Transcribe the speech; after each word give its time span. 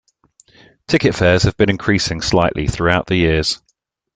Ticket 0.87 1.13
fares 1.13 1.43
have 1.43 1.55
been 1.57 1.69
increasing 1.69 2.21
slightly 2.21 2.65
throughout 2.67 3.05
the 3.05 3.17
years. 3.17 3.61